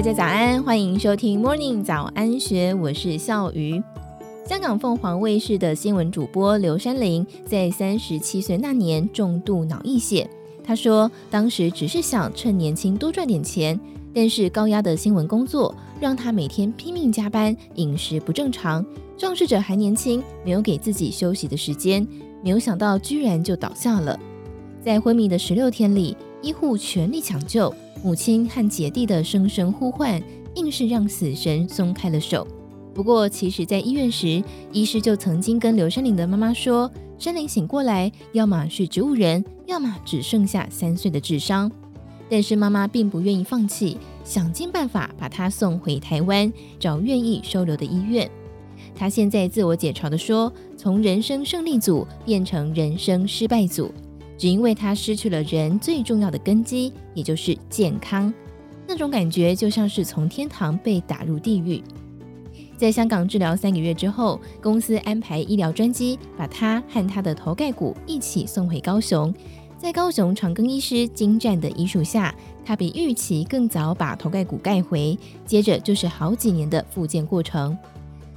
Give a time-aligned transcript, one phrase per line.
[0.00, 3.82] 大家早安，欢迎收听 Morning 早安学，我是笑鱼。
[4.46, 10.26] 香港凤凰卫视的新闻主播刘珊玲在三十七岁那年重度脑溢血。
[10.64, 13.78] 她说，当时只是想趁年轻多赚点钱，
[14.14, 18.82] 但是高压的新闻工作让她每天拼命加班，饮食不正常，
[19.18, 22.08] 壮士者还年轻，没有给自己休息的时间，
[22.42, 24.18] 没有想到居然就倒下了。
[24.82, 30.22] 在昏迷的十六天里，医护全力抢救，母亲和姐弟的声声呼唤，
[30.54, 32.46] 硬是让死神松开了手。
[32.94, 34.42] 不过，其实，在医院时，
[34.72, 41.70] 医师就曾经跟刘山林的妈妈说：“山林醒过来，要么是植物人，要么只剩下三岁的智商。”
[42.28, 48.28] 但是妈妈并不愿意放弃，想尽办法把他送回台湾，找愿意收留的医院。
[48.94, 53.92] 她现在自我解嘲地说：“从人生胜利组变成人生失败组。”
[54.40, 58.32] 只因为他失去了人最重要的根基，也就是健康，
[58.88, 61.82] 那种感觉就像是从天堂被打入地狱。
[62.74, 69.30] 在香港治疗三个月之后，公司安排医疗专机把他和他的头盖骨一起送回高雄。
[69.76, 77.76] 在高雄长庚医师精湛的医术下，他比预期更早把头盖骨盖回，接着就是好几年的复健过程。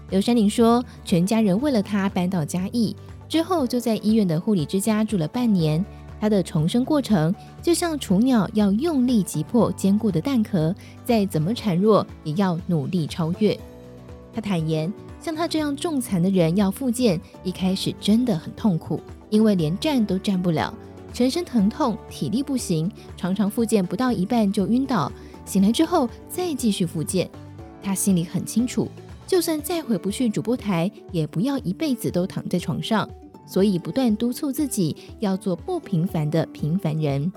[0.10, 2.94] 刘山林说，全家人为了他搬到嘉义。
[3.34, 5.84] 之后就在医院的护理之家住了半年。
[6.22, 10.72] 他的重生过程就像雏鸟要用力击破坚固的蛋壳，
[11.03, 13.59] 再怎么孱弱也要努力超越。
[14.31, 19.00] 他坦言，像他这样重残的人要复健，一开始真的很痛苦，
[19.31, 20.72] 因为连站都站不了，
[21.11, 25.11] 全身疼痛，体力不行，常常复健不到一半就晕倒，
[25.44, 27.28] 醒来之后再继续复健。
[27.81, 28.88] 他心里很清楚，
[29.26, 33.09] 就算再回不去主播台，也不要一辈子都躺在床上。
[33.45, 37.31] 所以不断督促自己要做不平凡的平凡人。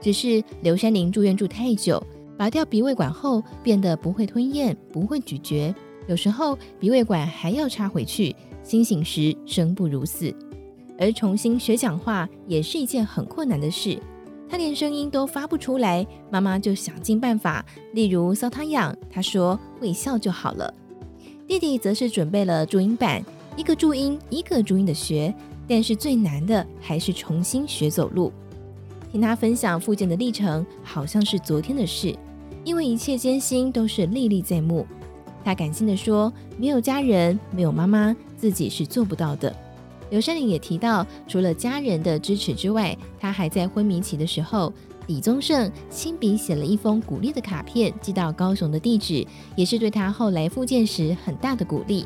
[0.00, 2.02] 只是刘珊玲住院住太久，
[2.36, 5.74] 拔掉鼻胃管后变得不会吞咽，不会咀嚼，
[6.06, 10.34] 有时候鼻胃管还要插回去，清醒时生不如死。
[10.98, 13.98] 而重新学讲话也是一件很困难的事，
[14.48, 20.72] 她连声音都发不出来，妈妈就想尽办法，例如搔他痒，她说会笑就好了。
[21.46, 23.24] 弟弟则是准备了注音板。
[23.56, 25.34] 一个注音一个注音的学，
[25.66, 28.30] 但是最难的还是重新学走路。
[29.10, 32.14] 听他分享复健的历程，好像是昨天的事，
[32.64, 34.86] 因为一切艰辛都是历历在目。
[35.42, 39.54] 他感性的说：“没有家人，没有妈妈，自己是做不到的。”
[40.10, 44.72] 刘珊玲也提到，除了家人的支持之外，他还在昏迷期的时候，
[45.06, 52.04] 李宗盛亲笔写了一封鼓励的卡片，寄到高雄的地址，也是对他后来复健时很大的鼓励。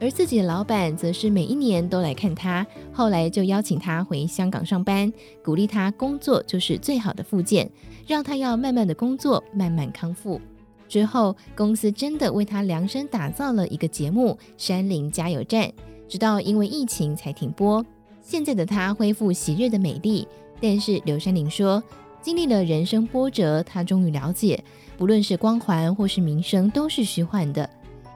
[0.00, 5.12] 而自己的老板则是每一年都来看他，后来就邀请他回香港上班，
[5.44, 7.70] 鼓励他工作就是最好的复健，
[8.06, 10.40] 让他要慢慢的工作，慢慢康复。
[10.88, 15.64] 之后，公司真的为他量身打造了一个节目《山林加油站》，
[16.08, 17.84] 直到因为疫情才停播。
[18.22, 20.26] 现在的他恢复昔日的美丽，
[20.60, 21.80] 但是刘珊玲说，
[22.22, 24.64] 经历了人生波折，他终于了解，
[24.96, 27.68] 不论是光环或是名声，都是虚幻的。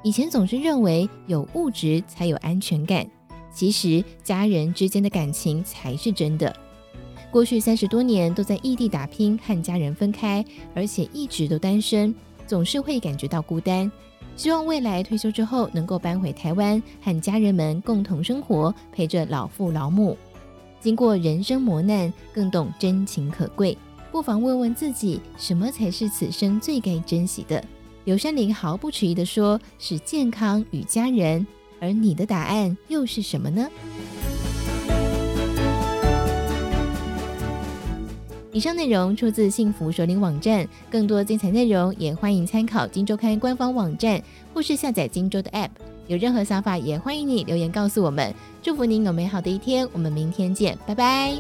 [0.05, 3.07] 以前总是认为有物质才有安全感，
[3.51, 6.55] 其实家人之间的感情才是真的。
[7.31, 10.45] 过去三十多年都在异地打拼，和家人分开，
[10.75, 12.15] 而且一直都单身，
[12.47, 13.91] 总是会感觉到孤单。
[14.37, 20.15] 希望未来退休之后能够搬回台湾，和家人们共同生活，陪着老父老母。
[20.81, 23.77] 经过人生磨难，更懂真情可贵。
[24.13, 27.65] 不妨问问自己，什么才是此生最该珍惜的？
[28.05, 31.47] 刘珊玲毫不迟疑地说：“是健康与家人。”
[31.81, 33.69] 而你的答案又是什么呢？
[38.53, 44.23] 以上内容出自幸福首领网站，更多精彩内容也欢迎参考《金周刊》官方网站
[44.55, 45.71] 或是下载《金周》的 App。
[46.07, 48.33] 有任何想法，也欢迎你留言告诉我们。
[48.63, 51.35] 祝福您有美好的一天，我们明天见，拜拜。